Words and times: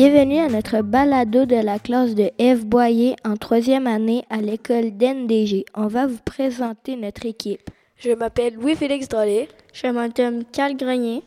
Bienvenue 0.00 0.38
à 0.38 0.48
notre 0.48 0.82
balado 0.82 1.44
de 1.44 1.56
la 1.56 1.80
classe 1.80 2.14
de 2.14 2.30
Eve 2.38 2.64
Boyer 2.64 3.16
en 3.24 3.36
troisième 3.36 3.88
année 3.88 4.24
à 4.30 4.36
l'école 4.36 4.96
d'NDG. 4.96 5.64
On 5.74 5.88
va 5.88 6.06
vous 6.06 6.20
présenter 6.24 6.94
notre 6.94 7.26
équipe. 7.26 7.68
Je 7.96 8.12
m'appelle 8.12 8.54
Louis-Félix 8.54 9.08
Drolet. 9.08 9.48
Je 9.72 9.88
m'appelle 9.88 10.44
Carl 10.52 10.76
Grenier. 10.76 11.24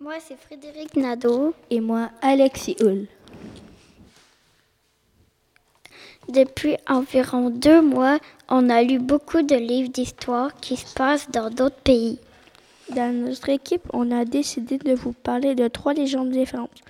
Moi, 0.00 0.14
c'est 0.26 0.38
Frédéric 0.38 0.96
Nadeau. 0.96 1.52
Et 1.68 1.80
moi, 1.80 2.08
Alexis 2.22 2.76
Hull. 2.80 3.08
Depuis 6.30 6.78
environ 6.88 7.50
deux 7.50 7.82
mois, 7.82 8.18
on 8.48 8.70
a 8.70 8.82
lu 8.82 9.00
beaucoup 9.00 9.42
de 9.42 9.56
livres 9.56 9.90
d'histoire 9.90 10.54
qui 10.62 10.76
se 10.78 10.94
passent 10.94 11.30
dans 11.30 11.50
d'autres 11.50 11.82
pays. 11.84 12.18
Dans 12.90 13.14
notre 13.14 13.48
équipe, 13.48 13.82
on 13.92 14.10
a 14.10 14.24
décidé 14.24 14.78
de 14.78 14.94
vous 14.94 15.12
parler 15.12 15.54
de 15.54 15.68
trois 15.68 15.94
légendes 15.94 16.30
différentes 16.30 16.82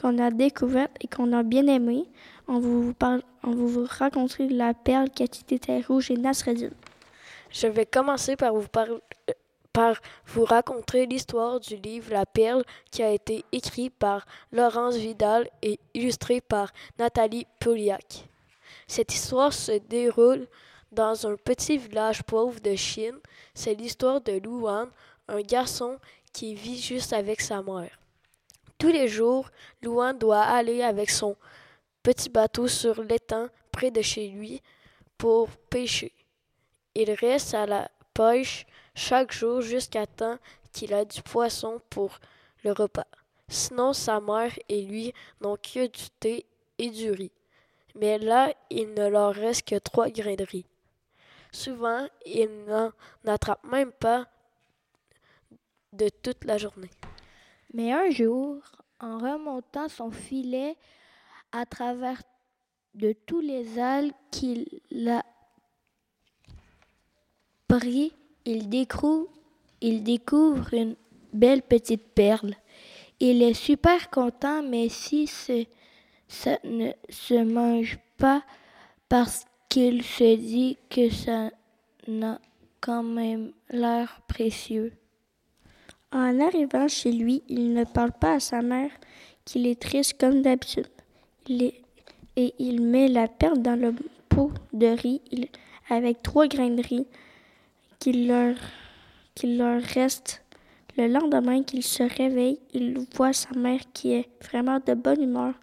qu'on 0.00 0.18
a 0.18 0.30
découvertes 0.30 0.96
et 1.00 1.08
qu'on 1.08 1.32
a 1.32 1.42
bien 1.42 1.66
aimées. 1.66 2.06
On 2.48 2.58
vous, 2.58 2.94
parle, 2.94 3.22
on 3.44 3.50
vous 3.50 3.86
raconter 3.88 4.48
la 4.48 4.72
perle, 4.72 5.10
Cathy 5.10 5.44
Rouge 5.86 6.10
et 6.10 6.16
Nasreddin. 6.16 6.70
Je 7.50 7.66
vais 7.66 7.84
commencer 7.84 8.34
par 8.34 8.54
vous, 8.54 8.66
par, 8.66 8.86
par 9.72 10.00
vous 10.26 10.44
raconter 10.44 11.06
l'histoire 11.06 11.60
du 11.60 11.76
livre 11.76 12.12
La 12.12 12.24
Perle 12.24 12.64
qui 12.90 13.02
a 13.02 13.10
été 13.10 13.44
écrit 13.52 13.90
par 13.90 14.24
Laurence 14.52 14.96
Vidal 14.96 15.48
et 15.62 15.78
illustré 15.92 16.40
par 16.40 16.72
Nathalie 16.98 17.46
Poliak. 17.60 18.26
Cette 18.86 19.14
histoire 19.14 19.52
se 19.52 19.72
déroule 19.88 20.46
dans 20.92 21.26
un 21.26 21.36
petit 21.36 21.78
village 21.78 22.22
pauvre 22.22 22.60
de 22.60 22.74
Chine. 22.74 23.18
C'est 23.54 23.74
l'histoire 23.74 24.20
de 24.20 24.32
Luan, 24.32 24.88
un 25.28 25.40
garçon 25.40 25.98
qui 26.32 26.54
vit 26.54 26.80
juste 26.80 27.12
avec 27.12 27.40
sa 27.40 27.62
mère. 27.62 27.98
Tous 28.78 28.88
les 28.88 29.08
jours, 29.08 29.50
Luan 29.82 30.18
doit 30.18 30.42
aller 30.42 30.82
avec 30.82 31.10
son 31.10 31.36
petit 32.02 32.28
bateau 32.28 32.68
sur 32.68 33.02
l'étang 33.02 33.48
près 33.70 33.90
de 33.90 34.02
chez 34.02 34.28
lui 34.28 34.60
pour 35.18 35.48
pêcher. 35.70 36.12
Il 36.94 37.10
reste 37.12 37.54
à 37.54 37.66
la 37.66 37.90
pêche 38.12 38.66
chaque 38.94 39.32
jour 39.32 39.60
jusqu'à 39.60 40.06
temps 40.06 40.38
qu'il 40.72 40.92
a 40.94 41.04
du 41.04 41.22
poisson 41.22 41.80
pour 41.90 42.18
le 42.64 42.72
repas. 42.72 43.06
Sinon, 43.48 43.92
sa 43.92 44.20
mère 44.20 44.52
et 44.68 44.82
lui 44.82 45.12
n'ont 45.40 45.56
que 45.56 45.86
du 45.86 46.10
thé 46.18 46.46
et 46.78 46.90
du 46.90 47.10
riz 47.10 47.32
mais 47.94 48.18
là, 48.18 48.52
il 48.70 48.94
ne 48.94 49.08
leur 49.08 49.34
reste 49.34 49.68
que 49.68 49.78
trois 49.78 50.08
grains 50.10 50.34
de 50.34 50.44
riz. 50.44 50.66
Souvent, 51.52 52.06
ils 52.24 52.50
n'en 52.66 52.92
attrapent 53.26 53.64
même 53.64 53.92
pas 53.92 54.26
de 55.92 56.08
toute 56.22 56.44
la 56.44 56.58
journée. 56.58 56.90
Mais 57.74 57.92
un 57.92 58.10
jour, 58.10 58.58
en 59.00 59.18
remontant 59.18 59.88
son 59.88 60.10
filet 60.10 60.76
à 61.52 61.66
travers 61.66 62.22
de 62.94 63.14
tous 63.26 63.40
les 63.40 63.78
algues 63.78 64.12
qu'il 64.30 64.68
a 65.08 65.24
pris, 67.68 68.12
il 68.44 68.68
découvre, 68.68 70.74
une 70.74 70.96
belle 71.32 71.62
petite 71.62 72.08
perle. 72.14 72.54
Il 73.20 73.42
est 73.42 73.54
super 73.54 74.10
content, 74.10 74.62
mais 74.62 74.88
si 74.88 75.26
ça 75.26 76.58
ne 76.64 76.90
se 77.08 77.42
mange 77.42 77.98
pas 78.18 78.42
parce 79.08 79.46
qu'il 79.68 80.02
se 80.02 80.36
dit 80.36 80.76
que 80.90 81.08
ça 81.08 81.50
n'a 82.06 82.40
quand 82.80 83.02
même 83.02 83.52
l'air 83.70 84.20
précieux. 84.26 84.92
En 86.12 86.40
arrivant 86.40 86.88
chez 86.88 87.10
lui, 87.10 87.42
il 87.48 87.72
ne 87.72 87.84
parle 87.84 88.12
pas 88.12 88.34
à 88.34 88.40
sa 88.40 88.60
mère 88.60 88.90
qu'il 89.46 89.66
est 89.66 89.80
triste 89.80 90.20
comme 90.20 90.42
d'habitude. 90.42 90.88
Et 91.48 92.54
il 92.58 92.82
met 92.82 93.08
la 93.08 93.28
perle 93.28 93.62
dans 93.62 93.80
le 93.80 93.94
pot 94.28 94.52
de 94.74 94.86
riz 94.86 95.22
avec 95.88 96.22
trois 96.22 96.46
grains 96.46 96.70
de 96.70 96.82
riz 96.82 97.06
qu'il 97.98 98.28
leur, 98.28 98.56
qu'il 99.34 99.62
reste. 99.62 100.42
Le 100.98 101.06
lendemain 101.06 101.62
qu'il 101.62 101.82
se 101.82 102.02
réveille, 102.02 102.58
il 102.74 103.06
voit 103.14 103.32
sa 103.32 103.54
mère 103.56 103.80
qui 103.94 104.12
est 104.12 104.28
vraiment 104.42 104.78
de 104.84 104.92
bonne 104.92 105.22
humeur 105.22 105.54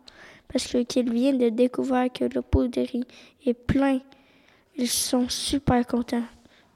parce 0.51 0.65
qu'ils 0.88 1.11
viennent 1.13 1.38
de 1.38 1.49
découvrir 1.49 2.11
que 2.11 2.25
le 2.25 2.41
pot 2.41 2.67
de 2.67 2.81
riz 2.81 3.03
est 3.45 3.53
plein. 3.53 3.99
Ils 4.75 4.88
sont 4.88 5.29
super 5.29 5.85
contents. 5.85 6.23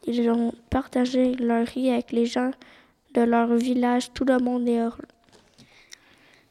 Ils 0.06 0.30
ont 0.30 0.54
partagé 0.70 1.34
leur 1.34 1.66
riz 1.66 1.90
avec 1.90 2.12
les 2.12 2.28
gens 2.28 2.52
de 3.14 3.22
leur 3.22 3.54
village. 3.56 4.12
Tout 4.14 4.26
le 4.26 4.40
monde 4.40 4.68
est 4.68 4.80
heureux. 4.80 5.08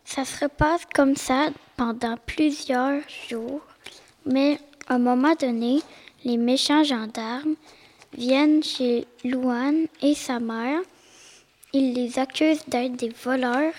Ça 0.05 0.25
se 0.25 0.45
repasse 0.45 0.87
comme 0.95 1.17
ça 1.17 1.49
pendant 1.77 2.17
plusieurs 2.27 3.01
jours, 3.29 3.63
mais 4.27 4.59
à 4.89 4.95
un 4.95 4.99
moment 4.99 5.35
donné, 5.35 5.81
les 6.25 6.37
méchants 6.37 6.85
gendarmes 6.85 7.55
viennent 8.13 8.63
chez 8.63 9.07
Louane 9.25 9.87
et 10.03 10.15
sa 10.15 10.39
mère. 10.39 10.81
Ils 11.73 11.95
les 11.95 12.19
accusent 12.19 12.67
d'être 12.67 12.97
des 12.97 13.09
voleurs 13.09 13.73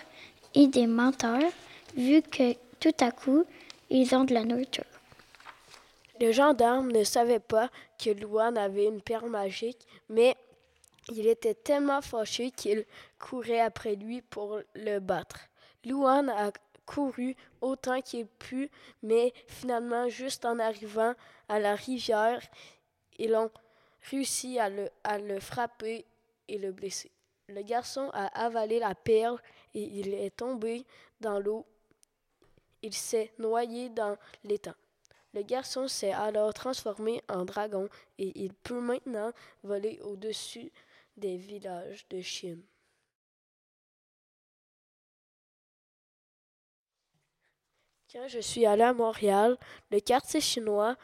et 0.56 0.68
des 0.68 0.88
menteurs, 0.88 1.52
vu 1.96 2.22
que 2.24 2.54
tout 2.80 2.96
à 3.00 3.12
coup, 3.12 3.46
ils 3.90 4.16
ont 4.16 4.24
de 4.24 4.34
la 4.34 4.44
nourriture. 4.44 4.84
Le 6.20 6.32
gendarme 6.32 6.92
ne 6.92 7.04
savait 7.04 7.40
pas 7.40 7.70
que 8.04 8.10
Louane 8.10 8.58
avait 8.58 8.86
une 8.86 9.02
perle 9.02 9.30
magique, 9.30 9.80
mais 10.10 10.36
il 11.12 11.28
était 11.28 11.54
tellement 11.54 12.02
fâché 12.02 12.52
qu'il 12.52 12.86
courait 13.20 13.60
après 13.60 13.96
lui 13.96 14.22
pour 14.22 14.60
le 14.76 15.00
battre. 15.00 15.40
Louane 15.86 16.30
a 16.30 16.52
couru 16.86 17.36
autant 17.62 18.02
qu'il 18.02 18.28
put, 18.28 18.70
mais 19.02 19.34
finalement, 19.48 20.10
juste 20.10 20.46
en 20.46 20.60
arrivant 20.60 21.14
à 21.50 21.60
la 21.60 21.76
rivière, 21.76 22.42
ils 23.18 23.36
ont 23.36 23.52
réussi 24.10 24.58
le, 24.70 24.90
à 25.04 25.18
le 25.18 25.40
frapper 25.40 26.06
et 26.48 26.58
le 26.58 26.72
blesser. 26.72 27.12
Le 27.48 27.62
garçon 27.62 28.10
a 28.14 28.26
avalé 28.46 28.80
la 28.80 28.96
perle 28.96 29.40
et 29.74 29.84
il 29.84 30.14
est 30.14 30.36
tombé 30.36 30.86
dans 31.20 31.40
l'eau 31.40 31.66
il 32.84 32.94
s'est 32.94 33.32
noyé 33.40 33.90
dans 33.90 34.18
l'étang. 34.44 34.76
Le 35.34 35.42
garçon 35.42 35.88
s'est 35.88 36.12
alors 36.12 36.54
transformé 36.54 37.24
en 37.28 37.44
dragon 37.46 37.90
et 38.20 38.32
il 38.44 38.54
peut 38.54 38.80
maintenant 38.80 39.32
voler 39.64 40.00
au-dessus 40.04 40.72
des 41.18 41.38
villages 41.38 42.08
de 42.10 42.22
Chine. 42.22 42.64
Quand 48.12 48.28
je 48.28 48.40
suis 48.40 48.66
allé 48.66 48.84
à 48.84 48.94
Montréal, 48.94 49.58
le 49.90 50.00
quartier 50.00 50.40
chinois, 50.40 50.96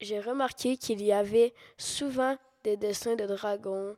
j'ai 0.00 0.20
remarqué 0.20 0.76
qu'il 0.76 1.02
y 1.02 1.12
avait 1.12 1.52
souvent 1.78 2.36
des 2.62 2.76
dessins 2.76 3.16
de 3.16 3.26
dragons, 3.26 3.96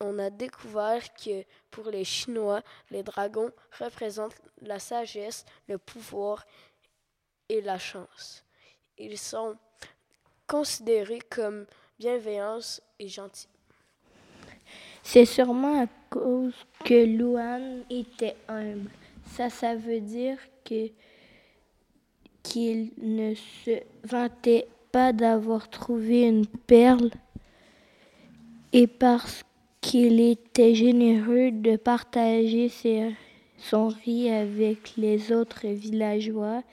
on 0.00 0.18
a 0.18 0.30
découvert 0.30 1.12
que 1.14 1.44
pour 1.70 1.88
les 1.88 2.04
Chinois, 2.04 2.62
les 2.90 3.02
dragons 3.02 3.50
représentent 3.78 4.40
la 4.60 4.78
sagesse, 4.78 5.44
le 5.68 5.78
pouvoir 5.78 6.44
et 7.48 7.62
la 7.62 7.78
chance. 7.78 8.44
Ils 8.98 9.18
sont 9.18 9.56
considérés 10.46 11.20
comme 11.30 11.66
bienveillants 11.98 12.60
et 12.98 13.08
gentils. 13.08 13.55
C'est 15.08 15.24
sûrement 15.24 15.84
à 15.84 15.86
cause 16.10 16.52
que 16.84 17.04
Luan 17.04 17.84
était 17.88 18.34
humble. 18.48 18.90
Ça, 19.24 19.48
ça 19.50 19.76
veut 19.76 20.00
dire 20.00 20.36
qu'il 22.42 22.90
ne 23.00 23.32
se 23.36 23.82
vantait 24.02 24.66
pas 24.90 25.12
d'avoir 25.12 25.70
trouvé 25.70 26.26
une 26.26 26.44
perle 26.44 27.12
et 28.72 28.88
parce 28.88 29.44
qu'il 29.80 30.18
était 30.18 30.74
généreux 30.74 31.52
de 31.52 31.76
partager 31.76 32.68
son 33.58 33.86
riz 33.86 34.28
avec 34.28 34.96
les 34.96 35.30
autres 35.30 35.68
villageois, 35.68 36.64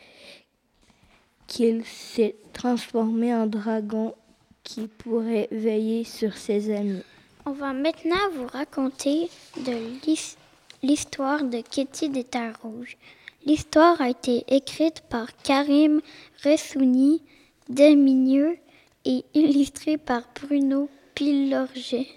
qu'il 1.46 1.86
s'est 1.86 2.36
transformé 2.52 3.32
en 3.36 3.46
dragon 3.46 4.16
qui 4.64 4.88
pourrait 4.88 5.50
veiller 5.52 6.04
sur 6.04 6.36
ses 6.36 6.76
amis. 6.76 7.04
On 7.46 7.52
va 7.52 7.74
maintenant 7.74 8.30
vous 8.36 8.48
raconter 8.48 9.30
de 9.58 9.74
l'histoire 10.82 11.44
de 11.44 11.60
Kitty 11.60 12.08
des 12.08 12.24
Terres 12.24 12.58
Rouges. 12.62 12.96
L'histoire 13.46 14.00
a 14.00 14.10
été 14.10 14.46
écrite 14.48 15.02
par 15.10 15.28
Karim 15.44 16.00
Ressouni 16.46 17.22
Desmigneux 17.68 18.58
et 19.04 19.26
illustrée 19.34 19.98
par 19.98 20.22
Bruno 20.42 20.88
Pilorget. 21.16 22.08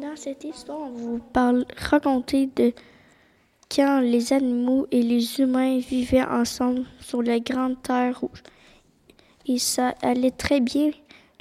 Dans 0.00 0.14
cette 0.14 0.44
histoire, 0.44 0.82
on 0.82 0.90
vous 0.90 1.18
parle, 1.18 1.66
raconter 1.76 2.46
de 2.54 2.72
quand 3.68 3.98
les 3.98 4.32
animaux 4.32 4.86
et 4.92 5.02
les 5.02 5.40
humains 5.40 5.78
vivaient 5.78 6.22
ensemble 6.22 6.84
sur 7.00 7.20
la 7.20 7.40
grande 7.40 7.82
terre 7.82 8.20
rouge. 8.20 8.44
Et 9.46 9.58
ça 9.58 9.94
allait 10.02 10.30
très 10.30 10.60
bien. 10.60 10.92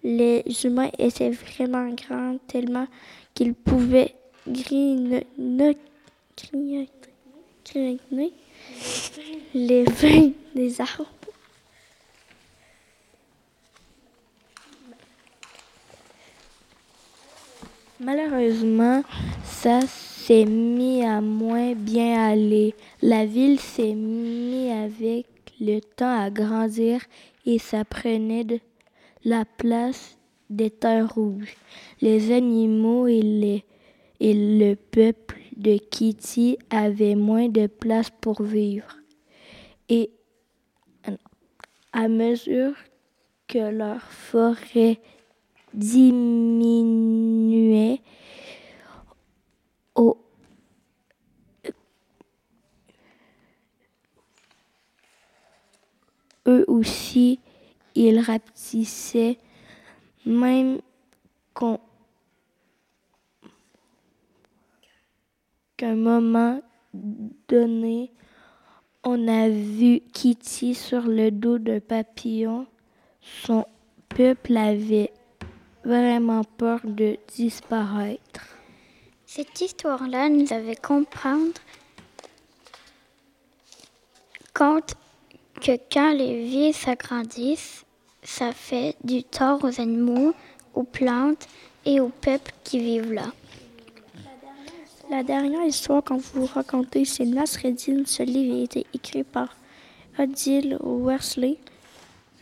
Les 0.04 0.44
humains 0.66 0.92
étaient 1.00 1.30
vraiment 1.30 1.90
grands 1.90 2.38
tellement 2.48 2.88
qu'ils 3.34 3.54
pouvaient 3.54 4.14
grignoter 4.48 5.24
les 9.54 9.86
feuilles 9.86 10.34
des 10.56 10.82
arbres. 10.82 11.08
Malheureusement, 18.00 19.04
ça 19.46 19.80
s'est 19.88 20.44
mis 20.44 21.06
à 21.06 21.22
moins 21.22 21.74
bien 21.74 22.32
aller. 22.32 22.76
La 23.02 23.26
ville 23.26 23.60
s'est 23.60 23.94
mise 23.94 24.72
avec 24.72 25.26
le 25.62 25.80
temps 25.80 26.20
à 26.20 26.30
grandir 26.30 27.00
et 27.46 27.60
ça 27.60 27.86
prenait 27.86 28.44
de 28.44 28.60
la 29.24 29.46
place 29.46 30.18
des 30.50 30.70
terres 30.70 31.14
rouges. 31.14 31.56
Les 32.02 32.32
animaux 32.32 33.08
et, 33.08 33.64
le 34.20 34.76
peuple 34.76 35.40
de 35.58 35.78
Kitty 35.78 36.58
avaient 36.70 37.16
moins 37.16 37.50
de 37.50 37.68
place 37.68 38.10
pour 38.22 38.44
vivre. 38.44 38.98
Et 39.90 40.12
à 41.92 42.08
mesure 42.08 42.76
que 43.48 43.70
leur 43.70 44.02
forêt 44.02 45.00
diminuait, 45.74 46.82
eux 56.48 56.66
aussi, 56.68 57.40
ils 57.96 58.20
rapetissaient, 58.20 59.38
même 60.26 60.80
qu'un 65.78 65.96
moment 65.96 66.62
donné, 67.48 68.12
on 69.04 69.28
a 69.28 69.50
vu 69.50 70.00
Kitty 70.14 70.76
sur 70.76 71.02
le 71.02 71.30
dos 71.32 71.58
d'un 71.58 71.80
papillon. 71.80 72.66
Son 73.22 73.66
peuple 74.10 74.58
avait 74.58 75.12
vraiment 75.84 76.44
peur 76.44 76.80
de 76.84 77.18
disparaître. 77.28 78.58
Cette 79.26 79.60
histoire-là 79.60 80.30
nous 80.30 80.54
avait 80.54 80.76
comprendre 80.76 81.60
compte 84.54 84.94
que 85.64 85.78
quand 85.92 86.12
les 86.12 86.44
vies 86.44 86.74
s'agrandissent, 86.74 87.86
ça 88.22 88.52
fait 88.52 88.98
du 89.02 89.24
tort 89.24 89.64
aux 89.64 89.80
animaux, 89.80 90.34
aux 90.74 90.84
plantes 90.84 91.48
et 91.86 92.02
aux 92.02 92.10
peuples 92.10 92.52
qui 92.66 92.80
vivent 92.80 93.14
là. 93.14 93.32
La 95.10 95.24
dernière 95.24 95.66
histoire 95.66 96.04
qu'on 96.04 96.18
vous 96.18 96.46
raconter, 96.46 97.06
c'est 97.06 97.26
Nasreddin. 97.26 98.04
Ce 98.06 98.24
livre 98.24 98.58
a 98.58 98.64
été 98.64 98.86
écrit 98.94 99.24
par 99.24 99.56
Odile 100.20 100.78
Worsley 100.82 101.58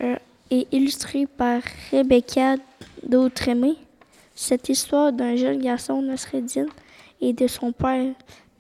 euh, 0.02 0.16
et 0.50 0.68
illustré 0.72 1.28
par 1.28 1.62
Rebecca 1.92 2.56
Dautremé. 3.04 3.76
Cette 4.34 4.70
histoire 4.70 5.14
d'un 5.14 5.36
jeune 5.36 5.62
garçon, 5.62 6.02
Nasreddin, 6.02 6.66
et 7.20 7.34
de 7.34 7.46
son 7.48 7.72
père, 7.72 8.14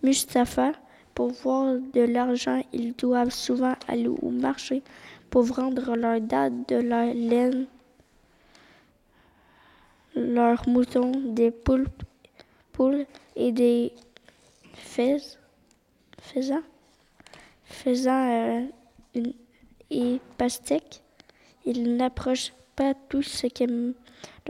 Mustafa, 0.03 0.73
pour 1.21 1.33
voir 1.33 1.75
de 1.93 2.01
l'argent, 2.01 2.63
ils 2.73 2.93
doivent 2.95 3.29
souvent 3.29 3.75
aller 3.87 4.07
au 4.07 4.31
marché 4.31 4.81
pour 5.29 5.43
vendre 5.43 5.95
leur 5.95 6.19
date 6.19 6.67
de 6.67 6.77
leur 6.77 7.13
laine, 7.13 7.67
leurs 10.15 10.67
moutons, 10.67 11.11
des 11.11 11.51
poules, 11.51 11.89
poules 12.71 13.05
et 13.35 13.51
des 13.51 13.93
faisans, 14.73 16.63
faisans 17.65 18.65
euh, 19.13 19.21
et 19.91 20.19
pastèques. 20.39 21.03
Ils 21.65 21.97
n'approchent 21.97 22.53
pas 22.75 22.95
tout 23.09 23.21
ce 23.21 23.45
qu'aiment. 23.45 23.93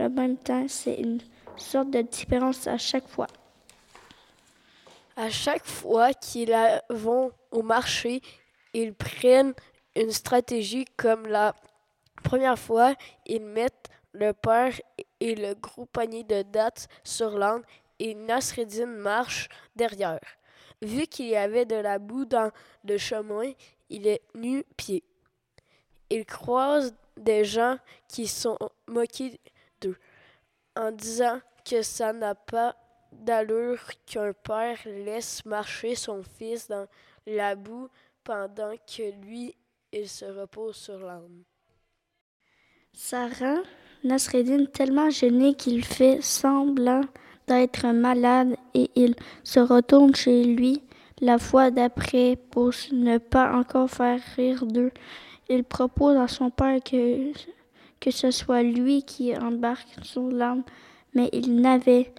En 0.00 0.08
même 0.08 0.38
temps, 0.38 0.64
c'est 0.68 0.94
une 0.94 1.18
sorte 1.54 1.90
de 1.90 2.00
différence 2.00 2.66
à 2.66 2.78
chaque 2.78 3.08
fois. 3.08 3.26
À 5.16 5.28
chaque 5.30 5.66
fois 5.66 6.14
qu'ils 6.14 6.54
vont 6.88 7.32
au 7.50 7.62
marché, 7.62 8.22
ils 8.72 8.94
prennent 8.94 9.54
une 9.94 10.10
stratégie 10.10 10.86
comme 10.96 11.26
la 11.26 11.54
première 12.22 12.58
fois, 12.58 12.94
ils 13.26 13.42
mettent 13.42 13.90
le 14.12 14.32
père 14.32 14.72
et 15.20 15.34
le 15.34 15.54
gros 15.54 15.86
panier 15.86 16.24
de 16.24 16.42
dates 16.42 16.88
sur 17.04 17.38
l'âne 17.38 17.62
et 17.98 18.14
Nasreddin 18.14 18.86
marche 18.86 19.48
derrière. 19.76 20.20
Vu 20.80 21.06
qu'il 21.06 21.26
y 21.26 21.36
avait 21.36 21.64
de 21.66 21.76
la 21.76 21.98
boue 21.98 22.24
dans 22.24 22.50
le 22.84 22.98
chemin, 22.98 23.52
il 23.88 24.06
est 24.06 24.22
nu-pied. 24.34 25.04
Il 26.10 26.26
croise 26.26 26.94
des 27.16 27.44
gens 27.44 27.76
qui 28.08 28.26
sont 28.26 28.58
moqués 28.88 29.38
d'eux 29.80 29.96
en 30.74 30.90
disant 30.90 31.40
que 31.64 31.82
ça 31.82 32.12
n'a 32.12 32.34
pas 32.34 32.74
d'allure 33.12 33.80
qu'un 34.06 34.32
père 34.32 34.78
laisse 34.86 35.44
marcher 35.44 35.94
son 35.94 36.22
fils 36.22 36.68
dans 36.68 36.86
la 37.26 37.54
boue 37.54 37.88
pendant 38.24 38.74
que 38.86 39.24
lui, 39.24 39.54
il 39.92 40.08
se 40.08 40.24
repose 40.24 40.76
sur 40.76 40.98
l'âme. 40.98 41.42
Ça 42.94 43.28
rend 43.28 43.62
Nasreddin 44.04 44.66
tellement 44.66 45.10
gêné 45.10 45.54
qu'il 45.54 45.84
fait 45.84 46.20
semblant 46.20 47.02
d'être 47.46 47.86
malade 47.88 48.56
et 48.74 48.90
il 48.94 49.14
se 49.44 49.60
retourne 49.60 50.14
chez 50.14 50.44
lui 50.44 50.82
la 51.20 51.38
fois 51.38 51.70
d'après 51.70 52.36
pour 52.50 52.72
ne 52.90 53.18
pas 53.18 53.52
encore 53.54 53.88
faire 53.88 54.20
rire 54.36 54.66
d'eux. 54.66 54.90
Il 55.48 55.64
propose 55.64 56.16
à 56.16 56.28
son 56.28 56.50
père 56.50 56.82
que, 56.82 57.32
que 58.00 58.10
ce 58.10 58.30
soit 58.30 58.62
lui 58.62 59.04
qui 59.04 59.36
embarque 59.36 59.88
sur 60.02 60.28
l'âme, 60.28 60.64
mais 61.14 61.28
il 61.32 61.60
n'avait 61.60 62.12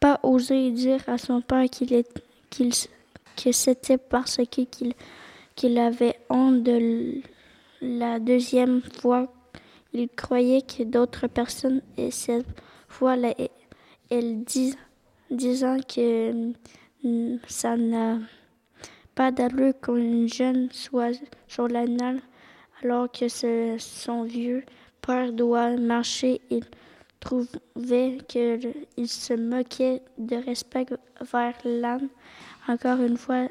pas 0.00 0.20
osé 0.22 0.70
dire 0.70 1.00
à 1.08 1.18
son 1.18 1.40
père 1.40 1.68
qu'il 1.68 2.04
que 2.50 3.52
c'était 3.52 3.98
parce 3.98 4.40
qu'il, 4.50 5.78
avait 5.78 6.18
honte 6.28 6.62
de 6.62 7.20
la 7.80 8.18
deuxième 8.18 8.82
fois. 9.00 9.32
Il 9.92 10.08
croyait 10.08 10.62
que 10.62 10.82
d'autres 10.82 11.28
personnes, 11.28 11.82
et 11.96 12.10
cette 12.10 12.46
fois-là, 12.88 13.34
elle 14.10 14.44
dit, 14.44 14.74
disant 15.30 15.78
que 15.80 16.52
mm, 17.04 17.38
ça 17.46 17.76
n'a 17.76 18.18
pas 19.14 19.30
d'allure 19.30 19.74
qu'une 19.80 20.28
jeune 20.28 20.68
soit 20.72 21.20
sur 21.46 21.68
la 21.68 21.84
alors 22.82 23.10
que 23.10 23.28
son 23.78 24.22
vieux 24.22 24.64
père 25.00 25.32
doit 25.32 25.76
marcher. 25.76 26.40
Trouvait 27.20 28.18
qu'il 28.28 29.08
se 29.08 29.34
moquait 29.34 30.02
de 30.18 30.36
respect 30.36 30.86
vers 31.20 31.54
l'âne. 31.64 32.08
Encore 32.68 33.00
une 33.00 33.16
fois, 33.16 33.48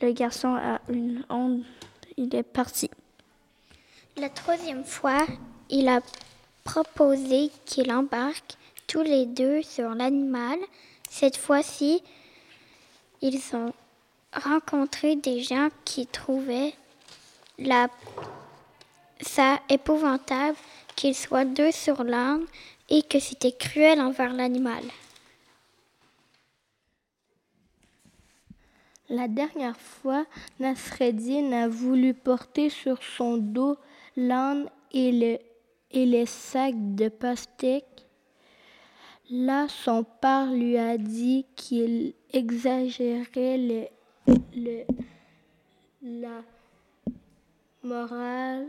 le 0.00 0.12
garçon 0.12 0.54
a 0.54 0.80
une 0.88 1.24
honte. 1.28 1.64
Il 2.16 2.34
est 2.34 2.42
parti. 2.42 2.90
La 4.16 4.28
troisième 4.28 4.84
fois, 4.84 5.26
il 5.68 5.88
a 5.88 6.00
proposé 6.64 7.50
qu'il 7.64 7.92
embarque 7.92 8.56
tous 8.86 9.02
les 9.02 9.26
deux 9.26 9.62
sur 9.62 9.90
l'animal. 9.90 10.58
Cette 11.10 11.36
fois-ci, 11.36 12.02
ils 13.20 13.40
ont 13.54 13.72
rencontré 14.32 15.16
des 15.16 15.42
gens 15.42 15.68
qui 15.84 16.06
trouvaient 16.06 16.74
la... 17.58 17.88
ça 19.20 19.60
épouvantable 19.68 20.56
qu'ils 20.96 21.14
soient 21.14 21.44
deux 21.44 21.70
sur 21.70 22.02
l'âne 22.02 22.44
et 22.88 23.02
que 23.02 23.20
c'était 23.20 23.52
cruel 23.52 24.00
envers 24.00 24.32
l'animal. 24.32 24.82
La 29.08 29.28
dernière 29.28 29.78
fois, 29.78 30.26
Nasreddin 30.58 31.52
a 31.52 31.68
voulu 31.68 32.12
porter 32.12 32.70
sur 32.70 33.02
son 33.02 33.36
dos 33.36 33.76
l'âne 34.16 34.68
et, 34.92 35.12
le, 35.12 35.38
et 35.92 36.06
les 36.06 36.26
sacs 36.26 36.94
de 36.96 37.08
pastèques 37.08 37.96
Là, 39.28 39.66
son 39.68 40.04
père 40.04 40.52
lui 40.52 40.78
a 40.78 40.96
dit 40.98 41.46
qu'il 41.56 42.14
exagérait 42.32 43.88
la 46.00 46.42
morale 47.82 48.66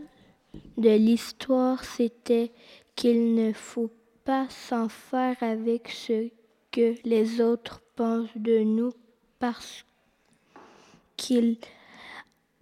de 0.77 0.89
l'histoire, 0.89 1.83
c'était 1.83 2.51
qu'il 2.95 3.33
ne 3.35 3.53
faut 3.53 3.91
pas 4.23 4.47
s'en 4.49 4.89
faire 4.89 5.35
avec 5.41 5.89
ce 5.89 6.29
que 6.71 6.95
les 7.03 7.41
autres 7.41 7.81
pensent 7.95 8.35
de 8.35 8.59
nous 8.59 8.93
parce 9.39 9.85
qu'il 11.15 11.57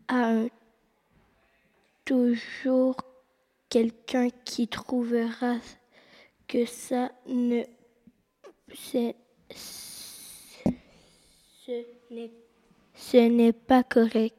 a 0.08 0.44
toujours 2.06 2.96
quelqu'un 3.70 4.30
qui 4.30 4.68
trouvera 4.68 5.56
que 6.48 6.66
ça 6.66 7.12
ne 7.28 7.64
ce 8.74 9.14
n'est 12.12 12.32
Ce 12.94 13.18
n'est 13.18 13.54
pas 13.54 13.84
correct. 13.84 14.36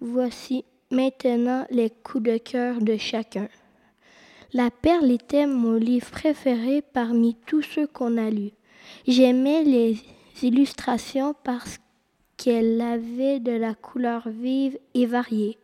Voici 0.00 0.64
maintenant 0.94 1.66
les 1.70 1.90
coups 1.90 2.24
de 2.24 2.38
cœur 2.38 2.80
de 2.80 2.96
chacun. 2.96 3.48
La 4.52 4.70
perle 4.70 5.10
était 5.10 5.46
mon 5.46 5.74
livre 5.74 6.10
préféré 6.10 6.80
parmi 6.80 7.34
tous 7.46 7.62
ceux 7.62 7.86
qu'on 7.86 8.16
a 8.16 8.30
lus. 8.30 8.52
J'aimais 9.06 9.64
les 9.64 9.98
illustrations 10.42 11.34
parce 11.44 11.78
qu'elles 12.36 12.80
avaient 12.80 13.40
de 13.40 13.52
la 13.52 13.74
couleur 13.74 14.28
vive 14.28 14.78
et 14.94 15.06
variée. 15.06 15.58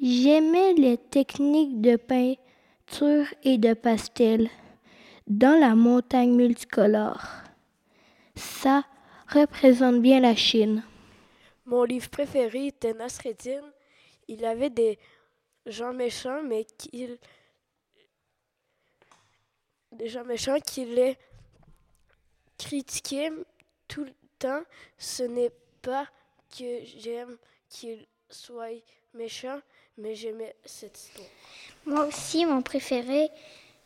J'aimais 0.00 0.74
les 0.74 0.98
techniques 0.98 1.80
de 1.80 1.96
peinture 1.96 3.26
et 3.42 3.58
de 3.58 3.74
pastel 3.74 4.48
dans 5.26 5.58
la 5.58 5.74
montagne 5.74 6.34
multicolore. 6.34 7.24
Ça 8.34 8.84
représente 9.28 10.00
bien 10.00 10.20
la 10.20 10.34
Chine. 10.34 10.82
Mon 11.66 11.84
livre 11.84 12.10
préféré 12.10 12.66
était 12.66 12.94
Nasreddin. 12.94 13.62
Il 14.32 14.46
avait 14.46 14.70
des 14.70 14.98
gens 15.66 15.92
méchants, 15.92 16.42
mais 16.42 16.66
des 19.92 20.08
gens 20.08 20.24
méchants 20.24 20.58
qui 20.58 20.86
les 20.86 21.18
critiquaient 22.56 23.30
tout 23.88 24.04
le 24.04 24.14
temps. 24.38 24.62
Ce 24.96 25.22
n'est 25.22 25.52
pas 25.82 26.08
que 26.56 26.82
j'aime 26.98 27.36
qu'ils 27.68 28.06
soient 28.30 28.68
méchants, 29.12 29.60
mais 29.98 30.14
j'aimais 30.14 30.56
cette 30.64 30.98
histoire. 30.98 31.28
Moi 31.84 32.06
aussi, 32.06 32.46
mon 32.46 32.62
préféré, 32.62 33.28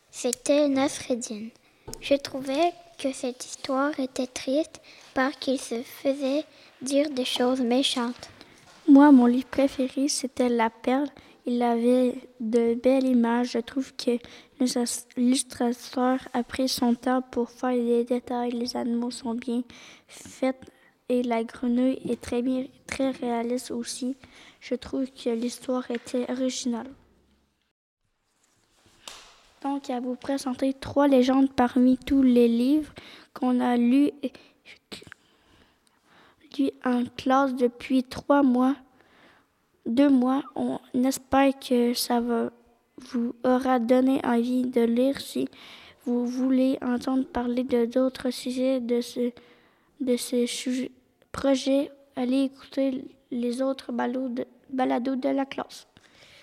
c'était 0.09 0.69
Nasreddin. 0.69 1.49
Je 1.99 2.15
trouvais 2.15 2.71
que 2.97 3.11
cette 3.11 3.45
histoire 3.45 3.99
était 3.99 4.27
triste 4.27 4.79
parce 5.13 5.35
qu'il 5.35 5.59
se 5.59 5.81
faisait 5.83 6.45
dire 6.81 7.09
des 7.09 7.25
choses 7.25 7.59
méchantes. 7.59 8.29
Moi, 8.89 9.11
mon 9.11 9.25
livre 9.25 9.47
préféré, 9.47 10.07
c'était 10.07 10.47
La 10.47 10.69
Perle. 10.69 11.09
Il 11.45 11.61
avait 11.61 12.15
de 12.39 12.73
belles 12.75 13.05
images. 13.05 13.51
Je 13.51 13.59
trouve 13.59 13.93
que 13.95 14.17
l'illustrateur 15.17 16.19
a 16.33 16.43
pris 16.43 16.69
son 16.69 16.95
temps 16.95 17.21
pour 17.21 17.49
faire 17.49 17.71
les 17.71 18.05
détails. 18.05 18.51
Les 18.51 18.77
animaux 18.77 19.11
sont 19.11 19.33
bien 19.33 19.63
faits 20.07 20.55
et 21.09 21.21
la 21.21 21.43
grenouille 21.43 21.99
est 22.09 22.21
très 22.21 22.41
bien, 22.41 22.65
très 22.85 23.11
réaliste 23.11 23.71
aussi. 23.71 24.15
Je 24.61 24.75
trouve 24.75 25.07
que 25.11 25.31
l'histoire 25.31 25.91
était 25.91 26.29
originale. 26.31 26.89
Donc, 29.63 29.89
à 29.89 29.99
vous 29.99 30.15
présenter 30.15 30.73
trois 30.73 31.09
légendes 31.09 31.51
parmi 31.53 31.97
tous 31.97 32.23
les 32.23 32.47
livres 32.47 32.93
qu'on 33.33 33.59
a 33.59 33.75
lus 33.75 34.11
en 36.85 37.03
classe 37.15 37.55
depuis 37.55 38.03
trois 38.03 38.43
mois, 38.43 38.75
deux 39.85 40.09
mois. 40.09 40.43
On 40.55 40.79
espère 40.93 41.57
que 41.59 41.93
ça 41.93 42.19
va, 42.19 42.51
vous 43.11 43.35
aura 43.43 43.79
donné 43.79 44.21
envie 44.23 44.63
de 44.63 44.81
lire 44.81 45.19
si 45.19 45.47
vous 46.05 46.25
voulez 46.25 46.77
entendre 46.81 47.25
parler 47.25 47.63
de 47.63 47.85
d'autres 47.85 48.29
sujets 48.29 48.79
de 48.79 49.01
ce, 49.01 49.31
de 49.99 50.17
ce 50.17 50.89
projet. 51.31 51.91
Allez 52.15 52.43
écouter 52.43 53.03
les 53.29 53.61
autres 53.61 53.91
balados 53.91 55.15
de 55.15 55.29
la 55.29 55.45
classe. 55.45 55.87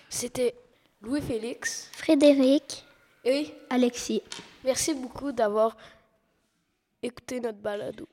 C'était 0.09 0.55
Louis-Félix, 1.01 1.89
Frédéric 1.93 2.85
et 3.23 3.47
Alexis. 3.69 4.21
Merci 4.63 4.93
beaucoup 4.93 5.31
d'avoir 5.31 5.75
écouté 7.01 7.39
notre 7.39 7.57
balado. 7.57 8.07